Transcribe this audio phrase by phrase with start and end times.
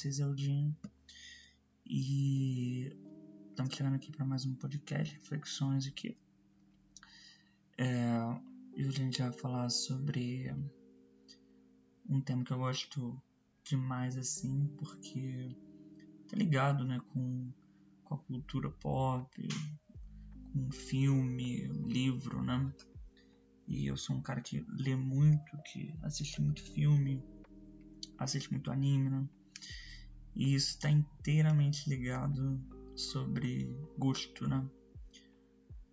[0.00, 0.74] vocês é o Dinho.
[1.84, 2.90] E
[3.50, 6.16] estamos chegando aqui para mais um podcast, reflexões aqui.
[7.76, 8.08] É,
[8.74, 10.56] e hoje a gente vai falar sobre
[12.08, 13.22] um tema que eu gosto
[13.62, 15.54] demais assim, porque
[16.30, 17.52] tá ligado, né, com,
[18.02, 19.48] com a cultura pop,
[20.50, 22.74] com filme, livro, né?
[23.68, 27.22] E eu sou um cara que lê muito, que assiste muito filme,
[28.16, 29.28] assiste muito anime, né?
[30.34, 32.60] E isso está inteiramente ligado
[32.94, 34.68] sobre gosto, né?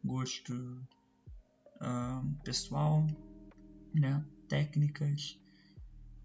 [0.04, 0.54] Gosto
[1.76, 3.06] uh, pessoal,
[3.94, 4.26] né?
[4.48, 5.40] Técnicas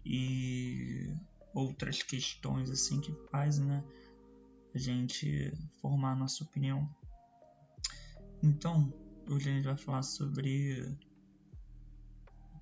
[0.05, 1.13] e
[1.53, 3.83] outras questões assim que fazem, né?
[4.73, 6.89] A gente formar a nossa opinião.
[8.41, 8.93] Então,
[9.27, 10.97] hoje a gente vai falar sobre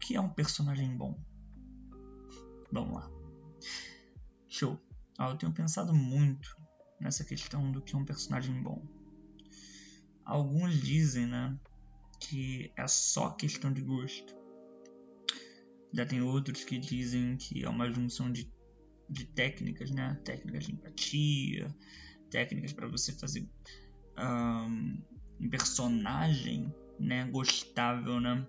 [0.02, 1.18] que é um personagem bom?
[2.72, 3.09] Vamos lá.
[4.50, 4.78] Show.
[5.17, 6.56] Ah, eu tenho pensado muito
[7.00, 8.86] nessa questão do que é um personagem bom.
[10.23, 11.58] Alguns dizem, né,
[12.20, 14.36] que é só questão de gosto.
[15.94, 18.50] Já tem outros que dizem que é uma junção de,
[19.09, 20.18] de técnicas, né?
[20.23, 21.75] Técnicas de empatia,
[22.30, 23.50] técnicas para você fazer
[24.18, 25.02] um,
[25.42, 28.48] um personagem, né, gostável, né?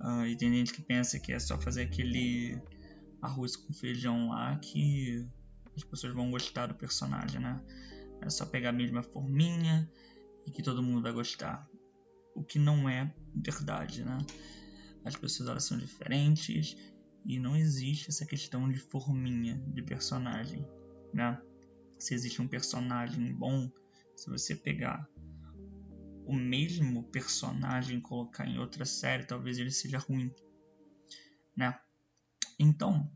[0.00, 2.60] Uh, e tem gente que pensa que é só fazer aquele
[3.22, 5.26] arroz com feijão lá que
[5.76, 7.62] as pessoas vão gostar do personagem, né?
[8.20, 9.90] É só pegar a mesma forminha
[10.46, 11.66] e que todo mundo vai gostar.
[12.34, 14.18] O que não é verdade, né?
[15.04, 16.76] As pessoas elas são diferentes
[17.24, 20.66] e não existe essa questão de forminha de personagem,
[21.14, 21.40] né?
[21.98, 23.70] Se existe um personagem bom,
[24.16, 25.08] se você pegar
[26.26, 30.32] o mesmo personagem colocar em outra série, talvez ele seja ruim,
[31.56, 31.78] né?
[32.62, 33.10] Então,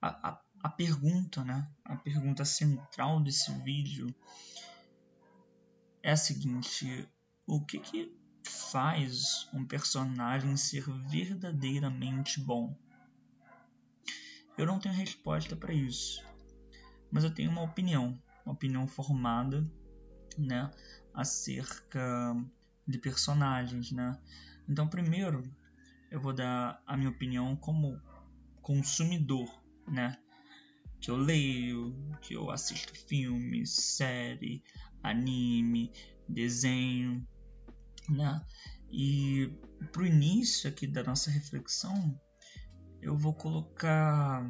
[0.00, 1.70] a, a, a pergunta, né?
[1.84, 4.14] A pergunta central desse vídeo
[6.02, 7.06] é a seguinte:
[7.46, 12.74] o que que faz um personagem ser verdadeiramente bom?
[14.56, 16.24] Eu não tenho resposta para isso,
[17.10, 19.70] mas eu tenho uma opinião, uma opinião formada,
[20.38, 20.70] né?
[21.12, 22.34] acerca
[22.86, 24.18] de personagens, né?
[24.66, 25.42] Então, primeiro,
[26.10, 28.00] eu vou dar a minha opinião como
[28.62, 29.48] consumidor,
[29.86, 30.18] né?
[31.00, 34.62] Que eu leio, que eu assisto filme, série,
[35.02, 35.92] anime,
[36.28, 37.26] desenho,
[38.08, 38.44] né?
[38.90, 39.50] E
[39.92, 42.20] pro início aqui da nossa reflexão,
[43.00, 44.46] eu vou colocar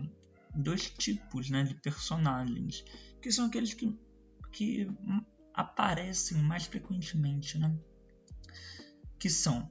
[0.55, 2.85] dois tipos, né, de personagens,
[3.23, 3.97] que são aqueles que,
[4.53, 4.89] que
[5.55, 7.79] aparecem mais frequentemente, né?
[9.19, 9.71] Que são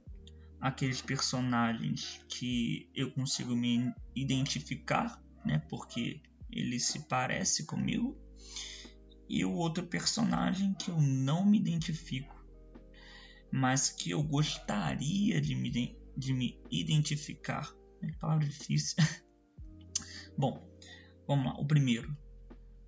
[0.60, 5.58] aqueles personagens que eu consigo me identificar, né?
[5.70, 8.16] Porque ele se parece comigo.
[9.28, 12.34] E o outro personagem que eu não me identifico,
[13.52, 17.72] mas que eu gostaria de me, de me identificar.
[18.02, 18.96] É palavra difícil.
[20.36, 20.68] Bom,
[21.26, 21.60] vamos lá.
[21.60, 22.16] O primeiro,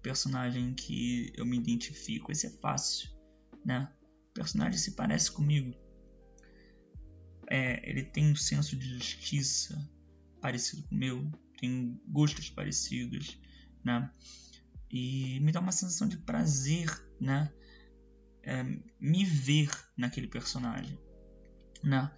[0.02, 2.32] personagem que eu me identifico.
[2.32, 3.08] Esse é fácil,
[3.64, 3.90] né?
[4.30, 5.74] O personagem se parece comigo.
[7.48, 9.90] É, ele tem um senso de justiça
[10.40, 13.38] parecido com o meu, tem gostos parecidos,
[13.84, 14.10] né?
[14.90, 16.88] E me dá uma sensação de prazer,
[17.20, 17.52] né?
[18.42, 18.62] É,
[18.98, 20.98] me ver naquele personagem,
[21.82, 22.12] né?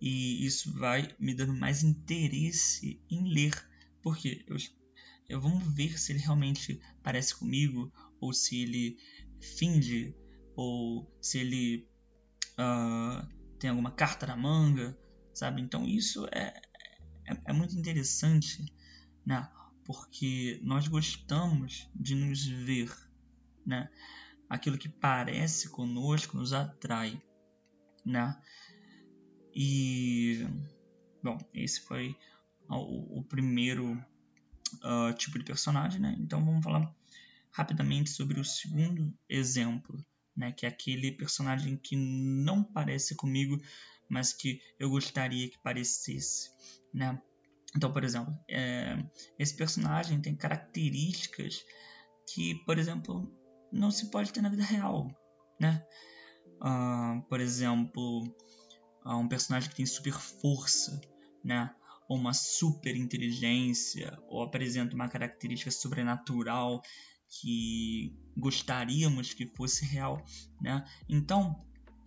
[0.00, 3.52] E isso vai me dando mais interesse em ler,
[4.02, 4.56] porque eu
[5.28, 8.96] eu, vamos ver se ele realmente parece comigo, ou se ele
[9.40, 10.14] finge,
[10.56, 11.86] ou se ele
[12.58, 14.96] uh, tem alguma carta na manga,
[15.34, 15.60] sabe?
[15.60, 16.60] Então isso é,
[17.26, 18.64] é, é muito interessante,
[19.24, 19.48] né?
[19.84, 22.94] Porque nós gostamos de nos ver,
[23.64, 23.88] né?
[24.48, 27.20] Aquilo que parece conosco nos atrai,
[28.04, 28.40] né?
[29.54, 30.46] E
[31.22, 32.16] bom, esse foi
[32.68, 33.92] o, o primeiro
[34.84, 36.16] uh, tipo de personagem, né?
[36.18, 36.94] Então vamos falar
[37.50, 40.04] rapidamente sobre o segundo exemplo,
[40.38, 40.52] né?
[40.52, 43.60] Que é aquele personagem que não parece comigo,
[44.08, 46.50] mas que eu gostaria que parecesse,
[46.94, 47.20] né?
[47.76, 49.04] Então, por exemplo, é,
[49.38, 51.64] esse personagem tem características
[52.32, 53.30] que, por exemplo,
[53.70, 55.10] não se pode ter na vida real,
[55.60, 55.84] né?
[56.60, 58.24] Uh, por exemplo,
[59.04, 61.00] uh, um personagem que tem super força,
[61.44, 61.74] né?
[62.08, 66.80] ou uma super inteligência, ou apresenta uma característica sobrenatural
[67.28, 70.24] que gostaríamos que fosse real,
[70.60, 70.84] né?
[71.08, 71.64] Então,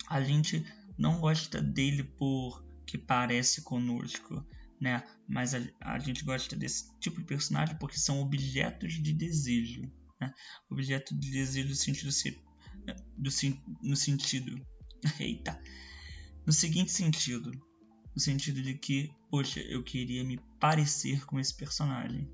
[0.09, 0.65] a gente
[0.97, 4.45] não gosta dele por que parece conosco,
[4.79, 5.03] né?
[5.27, 9.81] Mas a, a gente gosta desse tipo de personagem porque são objetos de desejo,
[10.19, 10.33] né?
[10.69, 12.12] Objeto de desejo no sentido
[13.18, 13.29] do,
[13.81, 14.65] no sentido,
[15.19, 15.59] eita,
[16.45, 17.51] no seguinte sentido,
[18.15, 22.29] no sentido de que, poxa, eu queria me parecer com esse personagem.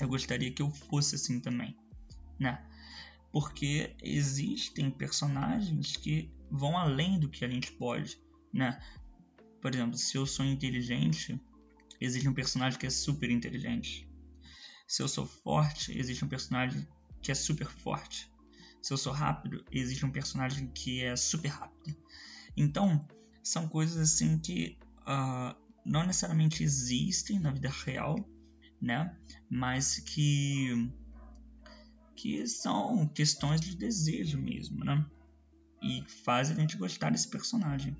[0.00, 1.76] Eu gostaria que eu fosse assim também,
[2.42, 2.62] né?
[3.30, 8.20] Porque existem personagens que vão além do que a gente pode,
[8.52, 8.78] né?
[9.60, 11.40] Por exemplo, se eu sou inteligente,
[12.00, 14.06] existe um personagem que é super inteligente.
[14.86, 16.86] Se eu sou forte, existe um personagem
[17.22, 18.30] que é super forte.
[18.82, 21.96] Se eu sou rápido, existe um personagem que é super rápido.
[22.56, 23.06] Então,
[23.42, 25.56] são coisas assim que uh,
[25.86, 28.16] não necessariamente existem na vida real,
[28.80, 29.16] né?
[29.48, 30.92] Mas que
[32.22, 35.04] que são questões de desejo mesmo, né?
[35.82, 37.96] E fazem a gente gostar desse personagem,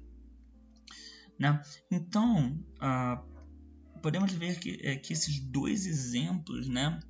[1.37, 1.61] né?
[1.91, 7.01] Então, uh, podemos ver que, é, que esses dois exemplos, né?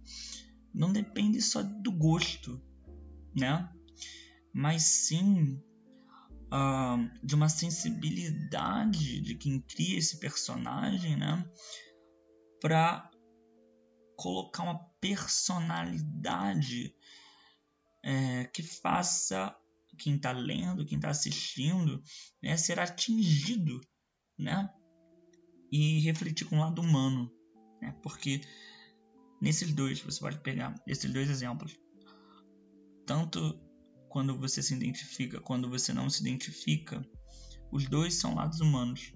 [0.73, 2.59] Não dependem só do gosto,
[3.37, 3.71] né?
[4.51, 5.63] Mas sim
[6.47, 11.47] uh, de uma sensibilidade de quem cria esse personagem, né?
[12.59, 13.11] Para
[14.17, 16.95] colocar uma personalidade
[18.03, 19.55] é, que faça
[19.99, 22.03] quem está lendo, quem está assistindo,
[22.43, 23.81] né, ser atingido,
[24.39, 24.69] né?
[25.71, 27.31] E refletir com o lado humano,
[27.81, 27.95] né?
[28.03, 28.41] Porque
[29.41, 31.79] nesses dois, você pode pegar esses dois exemplos,
[33.07, 33.61] tanto
[34.09, 37.07] quando você se identifica, quando você não se identifica,
[37.71, 39.13] os dois são lados humanos.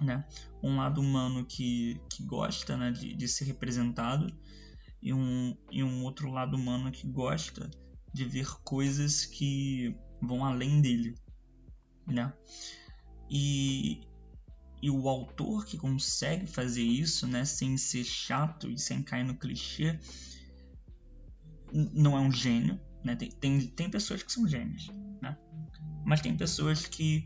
[0.00, 0.26] Né?
[0.62, 4.26] Um lado humano que, que gosta né, de, de ser representado
[5.06, 7.70] e um, e um outro lado humano que gosta
[8.12, 11.14] de ver coisas que vão além dele.
[12.04, 12.34] Né?
[13.30, 14.00] E,
[14.82, 19.36] e o autor que consegue fazer isso né, sem ser chato e sem cair no
[19.36, 19.96] clichê
[21.72, 23.14] não é um gênio, né?
[23.14, 24.88] Tem, tem, tem pessoas que são gênios,
[25.22, 25.36] né?
[26.04, 27.24] Mas tem pessoas que,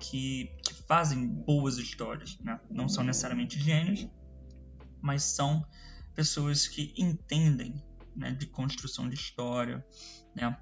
[0.00, 2.58] que, que fazem boas histórias, né?
[2.68, 4.08] Não são necessariamente gênios,
[5.00, 5.64] mas são
[6.18, 7.80] pessoas que entendem
[8.16, 9.86] né, de construção de história,
[10.34, 10.60] né?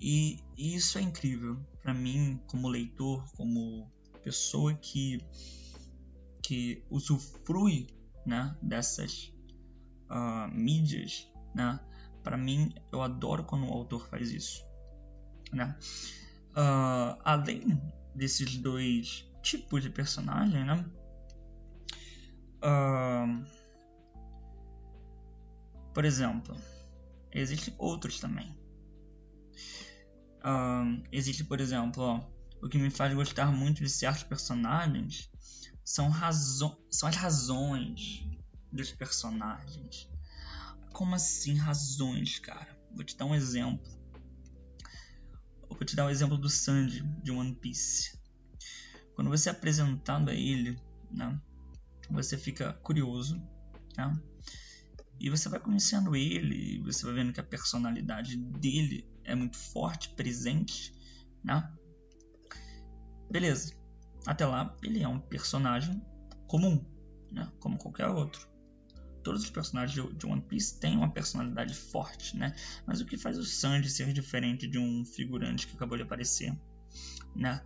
[0.00, 3.92] E, e isso é incrível para mim, como leitor, como
[4.24, 5.22] pessoa que
[6.42, 7.88] que usufrui,
[8.24, 9.34] né, dessas
[10.10, 11.78] uh, mídias, né?
[12.22, 14.64] Para mim, eu adoro quando o autor faz isso.
[15.52, 15.78] Né?
[16.52, 17.82] Uh, além
[18.14, 20.86] desses dois tipos de personagem, né?
[22.64, 23.61] Uh,
[25.92, 26.56] por exemplo,
[27.32, 28.56] existem outros também.
[30.44, 35.30] Uh, existe, por exemplo, ó, o que me faz gostar muito de certos personagens
[35.84, 36.10] são,
[36.90, 38.26] são as razões
[38.72, 40.08] dos personagens.
[40.92, 42.76] Como assim razões, cara?
[42.94, 43.90] Vou te dar um exemplo.
[45.62, 48.18] Eu vou te dar o um exemplo do Sanji de One Piece.
[49.14, 50.78] Quando você é apresentado a ele,
[51.10, 51.40] né,
[52.10, 53.36] você fica curioso,
[53.96, 54.20] né?
[55.22, 60.08] E você vai conhecendo ele, você vai vendo que a personalidade dele é muito forte,
[60.16, 60.92] presente,
[61.44, 61.72] né?
[63.30, 63.72] Beleza.
[64.26, 66.04] Até lá, ele é um personagem
[66.48, 66.84] comum,
[67.30, 67.50] né?
[67.60, 68.50] Como qualquer outro
[69.22, 72.56] todos os personagens de One Piece têm uma personalidade forte, né?
[72.84, 76.52] Mas o que faz o Sanji ser diferente de um figurante que acabou de aparecer,
[77.32, 77.62] né?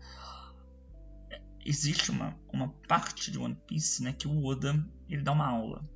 [1.65, 5.89] Existe uma, uma parte de One Piece, né, que o Oda ele dá uma aula,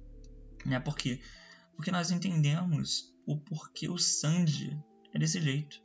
[0.64, 0.80] né?
[0.80, 1.20] Porque
[1.80, 4.78] porque nós entendemos o porquê o Sanji
[5.14, 5.80] é desse jeito,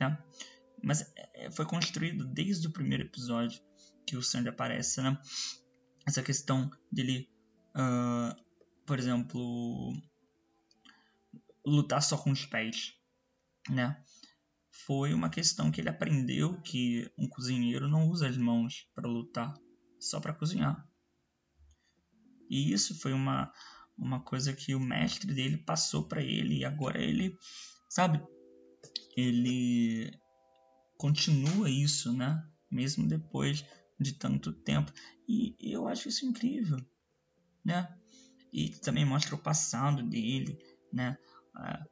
[0.00, 0.20] né?
[0.82, 3.62] Mas é, foi construído desde o primeiro episódio
[4.04, 5.16] que o Sanji aparece, né?
[6.04, 7.30] Essa questão dele
[7.76, 8.34] uh,
[8.84, 9.92] por exemplo,
[11.64, 12.92] lutar só com os pés,
[13.70, 14.02] né?
[14.72, 19.54] Foi uma questão que ele aprendeu que um cozinheiro não usa as mãos para lutar,
[20.00, 20.84] só para cozinhar.
[22.50, 23.52] E isso foi uma
[23.96, 27.36] uma coisa que o mestre dele passou para ele e agora ele,
[27.88, 28.20] sabe,
[29.16, 30.10] ele
[30.96, 32.42] continua isso, né?
[32.70, 33.64] Mesmo depois
[34.00, 34.92] de tanto tempo.
[35.28, 36.84] E eu acho isso incrível,
[37.64, 37.88] né?
[38.52, 40.58] e também mostra o passado dele,
[40.92, 41.16] né?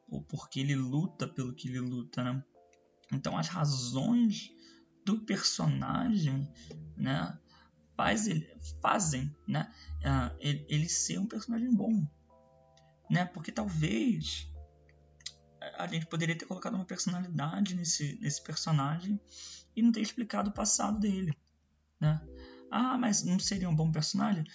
[0.07, 2.43] O porquê ele luta pelo que ele luta, né?
[3.11, 4.51] Então as razões
[5.03, 6.47] do personagem,
[6.95, 7.37] né?
[8.01, 9.71] Faz ele, fazem, né?
[9.99, 12.03] Uh, ele, ele ser um personagem bom,
[13.07, 13.25] né?
[13.25, 14.51] Porque talvez
[15.77, 19.21] a gente poderia ter colocado uma personalidade nesse, nesse personagem
[19.75, 21.37] e não ter explicado o passado dele,
[21.99, 22.19] né?
[22.71, 24.45] Ah, mas não seria um bom personagem?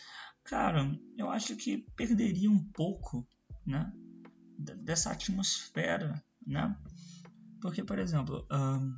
[0.43, 3.25] Cara, eu acho que perderia um pouco,
[3.65, 3.93] né?
[4.59, 6.76] Dessa atmosfera, né?
[7.61, 8.93] Porque, por exemplo, um,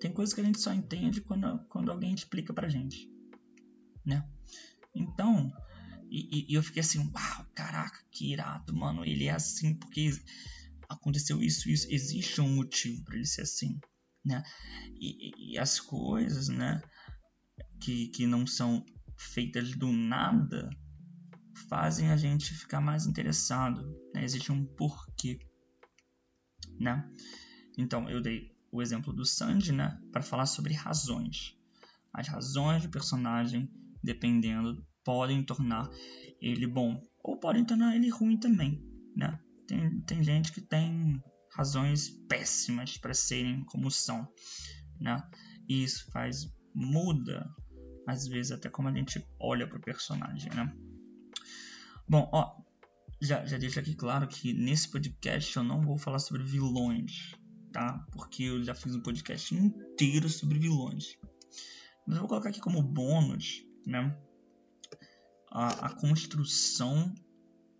[0.00, 3.13] tem coisas que a gente só entende quando, quando alguém explica pra gente,
[4.04, 4.26] né?
[4.94, 5.52] Então,
[6.10, 9.04] e, e, eu fiquei assim, uau, caraca, que irado, mano.
[9.04, 10.10] Ele é assim porque
[10.88, 11.86] aconteceu isso, isso.
[11.90, 13.80] Existe um motivo para ele ser assim,
[14.24, 14.42] né?
[15.00, 16.80] E, e, as coisas, né,
[17.80, 18.84] que, que não são
[19.16, 20.70] feitas do nada,
[21.68, 23.82] fazem a gente ficar mais interessado.
[24.14, 24.22] Né?
[24.24, 25.38] Existe um porquê,
[26.78, 27.10] né?
[27.76, 31.56] Então, eu dei o exemplo do Sanji, né, para falar sobre razões.
[32.12, 33.68] As razões do personagem,
[34.04, 35.88] dependendo podem tornar
[36.40, 38.82] ele bom ou podem tornar ele ruim também,
[39.16, 39.38] né?
[39.66, 41.22] Tem, tem gente que tem
[41.54, 44.26] razões péssimas para serem como são,
[45.00, 45.22] né?
[45.68, 47.48] E isso faz muda
[48.06, 50.74] às vezes até como a gente olha para o personagem, né?
[52.06, 52.54] Bom, ó,
[53.20, 57.34] já, já deixo aqui claro que nesse podcast eu não vou falar sobre vilões,
[57.72, 58.04] tá?
[58.12, 61.16] Porque eu já fiz um podcast inteiro sobre vilões.
[62.06, 64.16] Mas eu vou colocar aqui como bônus, né?
[65.54, 67.14] a, a construção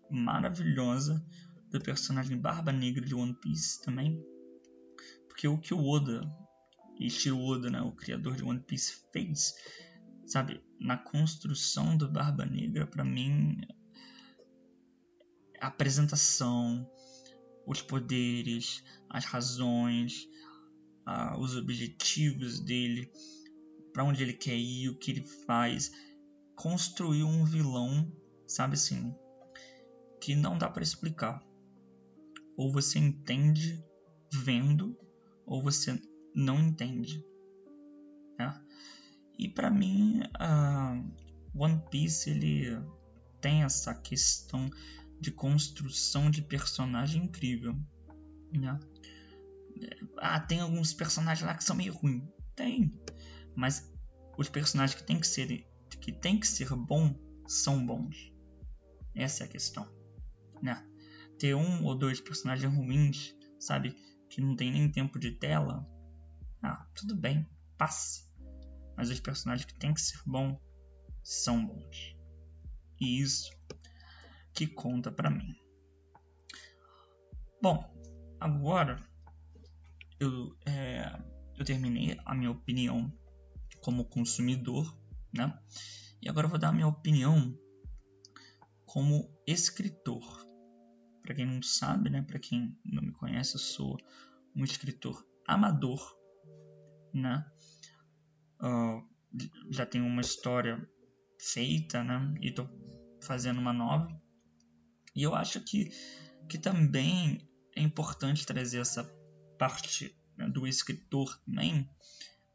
[0.09, 1.23] maravilhosa
[1.69, 4.23] do personagem Barba Negra de One Piece também.
[5.27, 6.21] Porque o que o Oda,
[6.97, 9.53] Ishiro Oda, né, o criador de One Piece, fez,
[10.25, 13.57] sabe, na construção do Barba Negra, para mim,
[15.59, 16.89] a apresentação,
[17.67, 20.29] os poderes, as razões,
[21.05, 23.11] uh, os objetivos dele,
[23.95, 25.89] para onde ele quer ir, o que ele faz,
[26.53, 28.11] construiu um vilão,
[28.45, 29.15] sabe assim,
[30.19, 31.41] que não dá para explicar.
[32.57, 33.81] Ou você entende
[34.33, 34.99] vendo,
[35.45, 35.97] ou você
[36.35, 37.25] não entende.
[38.37, 38.61] Né?
[39.39, 42.77] E para mim, uh, One Piece ele
[43.39, 44.69] tem essa questão
[45.21, 47.73] de construção de personagem incrível.
[48.51, 48.77] Né?
[50.17, 52.27] Ah, tem alguns personagens lá que são meio ruins.
[52.57, 52.91] Tem.
[53.55, 53.91] Mas
[54.37, 55.65] os personagens que tem que ser
[56.01, 57.15] que tem que ser bom
[57.47, 58.31] são bons.
[59.15, 59.87] Essa é a questão,
[60.61, 60.85] né?
[61.39, 63.95] Ter um ou dois personagens ruins, sabe,
[64.29, 65.87] que não tem nem tempo de tela,
[66.61, 67.47] ah, tudo bem,
[67.77, 68.29] passe.
[68.97, 70.59] Mas os personagens que tem que ser bom
[71.23, 72.15] são bons.
[72.99, 73.49] E isso
[74.53, 75.55] que conta para mim.
[77.61, 77.83] Bom,
[78.39, 78.99] agora
[80.19, 81.19] eu, é,
[81.57, 83.11] eu terminei a minha opinião
[83.85, 84.91] como consumidor
[85.35, 85.53] né?
[86.21, 87.55] E agora eu vou dar a minha opinião
[88.83, 90.23] como escritor.
[91.21, 92.21] Para quem não sabe, né?
[92.21, 93.97] Para quem não me conhece, eu sou
[94.55, 96.01] um escritor amador,
[97.13, 97.45] né?
[98.59, 99.05] Uh,
[99.69, 100.89] já tenho uma história
[101.39, 102.33] feita, né?
[102.41, 102.67] E tô
[103.21, 104.07] fazendo uma nova.
[105.13, 105.91] E eu acho que,
[106.49, 109.03] que também é importante trazer essa
[109.59, 111.89] parte né, do escritor também,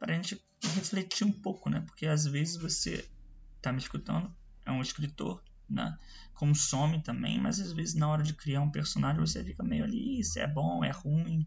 [0.01, 1.83] para a gente refletir um pouco, né?
[1.83, 3.09] Porque às vezes você
[3.57, 5.97] está me escutando, é um escritor, né?
[6.35, 10.19] Consome também, mas às vezes na hora de criar um personagem você fica meio ali,
[10.19, 11.47] isso é bom, é ruim,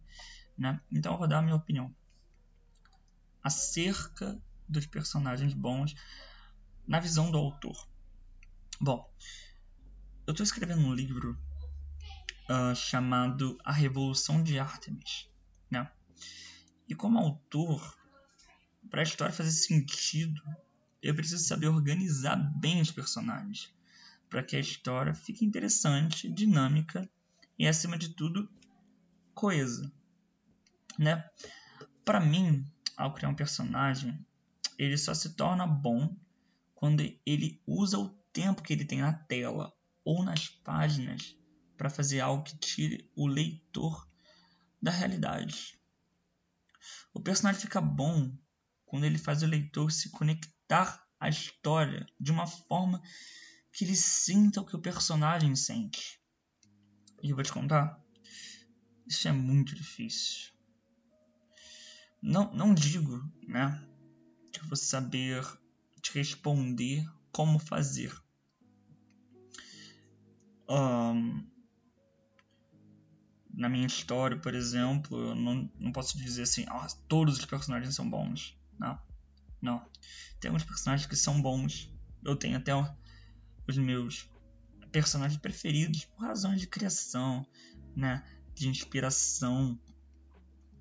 [0.56, 0.80] né?
[0.92, 1.94] Então eu vou dar a minha opinião
[3.42, 5.96] acerca dos personagens bons
[6.88, 7.90] na visão do autor.
[8.80, 9.12] Bom,
[10.28, 11.38] eu estou escrevendo um livro
[12.50, 15.28] uh, chamado A Revolução de Artemis,
[15.72, 15.92] né?
[16.88, 17.98] E como autor,
[18.94, 20.40] para a história fazer sentido,
[21.02, 23.74] eu preciso saber organizar bem os personagens,
[24.30, 27.10] para que a história fique interessante, dinâmica
[27.58, 28.48] e, acima de tudo,
[29.34, 29.92] coesa.
[31.00, 31.28] Né?
[32.06, 32.64] Para mim,
[32.96, 34.24] ao criar um personagem,
[34.78, 36.16] ele só se torna bom
[36.76, 39.74] quando ele usa o tempo que ele tem na tela
[40.06, 41.36] ou nas páginas
[41.76, 44.08] para fazer algo que tire o leitor
[44.80, 45.80] da realidade.
[47.12, 48.32] O personagem fica bom
[48.94, 53.02] quando ele faz o leitor se conectar à história de uma forma
[53.72, 56.22] que ele sinta o que o personagem sente.
[57.24, 58.00] E eu vou te contar,
[59.08, 60.54] isso é muito difícil.
[62.22, 63.84] Não, não digo, né,
[64.52, 65.44] que eu vou saber
[66.00, 68.16] te responder como fazer.
[70.70, 71.44] Um,
[73.52, 77.96] na minha história, por exemplo, eu não, não posso dizer assim, ah, todos os personagens
[77.96, 78.56] são bons.
[78.84, 79.00] Não.
[79.62, 79.90] Não.
[80.42, 81.90] Tem alguns personagens que são bons.
[82.24, 82.74] Eu tenho até
[83.68, 84.30] os meus
[84.92, 87.48] personagens preferidos por razões de criação,
[87.96, 88.24] né?
[88.54, 89.80] De inspiração,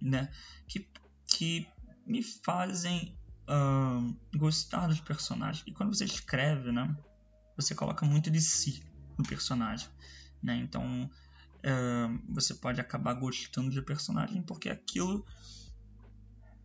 [0.01, 0.31] né?
[0.67, 0.91] Que,
[1.29, 1.69] que
[2.05, 3.17] me fazem
[3.49, 5.65] uh, gostar dos personagens.
[5.67, 6.95] E quando você escreve, né,
[7.57, 8.83] você coloca muito de si
[9.17, 9.89] no personagem,
[10.43, 10.57] né?
[10.57, 15.25] Então uh, você pode acabar gostando de personagem porque aquilo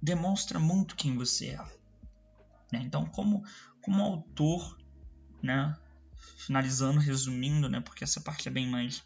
[0.02, 1.58] demonstra muito quem você é.
[2.72, 2.82] Né?
[2.84, 3.44] Então, como
[3.82, 4.78] como autor,
[5.42, 5.78] né?
[6.38, 7.80] Finalizando, resumindo, né?
[7.80, 9.04] Porque essa parte é bem mais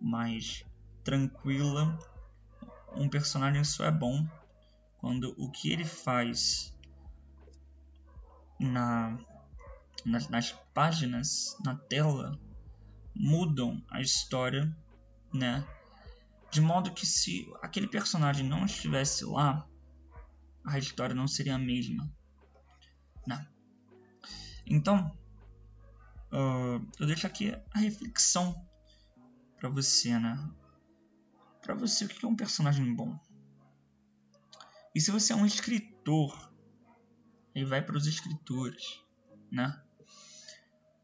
[0.00, 0.64] mais
[1.02, 1.98] tranquila.
[2.94, 4.26] Um personagem só é bom
[4.98, 6.74] quando o que ele faz
[8.58, 9.18] na,
[10.04, 12.38] nas, nas páginas, na tela,
[13.14, 14.74] mudam a história,
[15.32, 15.66] né?
[16.50, 19.66] De modo que se aquele personagem não estivesse lá,
[20.70, 22.10] a história não seria a mesma,
[23.26, 23.48] né?
[24.66, 25.16] Então,
[26.32, 28.54] uh, eu deixo aqui a reflexão
[29.56, 30.50] para você, né?
[31.60, 33.18] Para você, o que é um personagem bom?
[34.94, 36.52] E se você é um escritor,
[37.54, 39.00] e vai para os escritores,
[39.50, 39.82] né?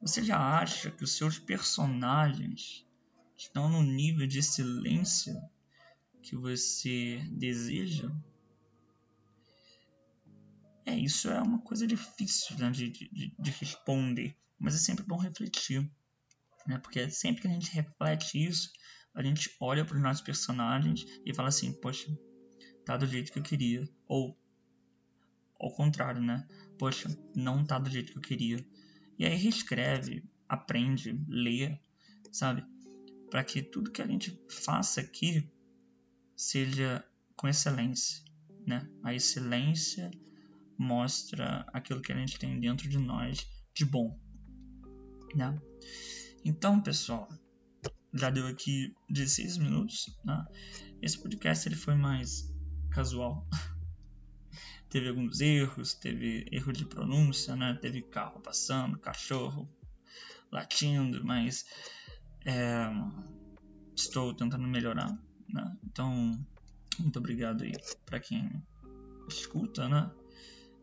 [0.01, 2.87] Você já acha que os seus personagens
[3.37, 5.35] estão no nível de excelência
[6.23, 8.11] que você deseja?
[10.87, 15.17] É, isso é uma coisa difícil né, de, de, de responder, mas é sempre bom
[15.17, 15.91] refletir,
[16.65, 16.79] né?
[16.79, 18.71] Porque sempre que a gente reflete isso,
[19.13, 22.07] a gente olha para os nossos personagens e fala assim, poxa,
[22.85, 23.89] tá do jeito que eu queria.
[24.07, 24.39] Ou
[25.59, 26.47] ao contrário, né?
[26.79, 28.65] Poxa, não tá do jeito que eu queria.
[29.19, 31.77] E aí reescreve, aprende, lê,
[32.31, 32.65] sabe?
[33.29, 35.51] Para que tudo que a gente faça aqui
[36.37, 38.23] seja com excelência,
[38.65, 38.89] né?
[39.03, 40.11] A excelência
[40.79, 44.19] mostra aquilo que a gente tem dentro de nós de bom,
[45.35, 45.61] né?
[46.45, 47.29] Então, pessoal,
[48.13, 50.45] já deu aqui 16 minutos, né?
[51.03, 52.53] Esse podcast ele foi mais
[52.91, 53.47] casual.
[54.89, 57.77] teve alguns erros, teve erro de pronúncia, né?
[57.81, 59.69] Teve carro passando, cachorro
[60.51, 61.67] latindo, mas
[62.45, 62.87] é,
[63.95, 65.13] estou tentando melhorar,
[65.49, 65.77] né?
[65.85, 66.33] Então,
[66.99, 67.73] muito obrigado aí
[68.05, 68.63] para quem
[69.29, 70.11] escuta, né?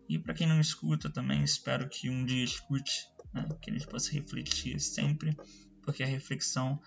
[0.08, 3.48] E para quem não escuta também, espero que um dia escute, né?
[3.62, 5.36] que a gente possa refletir sempre,
[5.82, 6.80] porque a reflexão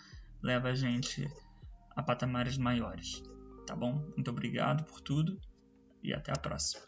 [0.43, 1.27] leva a gente
[1.97, 3.23] a patamares maiores
[3.67, 3.95] tá bom?
[4.15, 5.39] Muito obrigado por tudo
[6.03, 6.85] e até a próxima.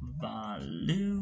[0.00, 1.20] Valeu!